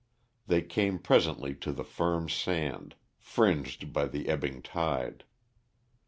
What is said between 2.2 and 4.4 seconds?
sand, fringed by the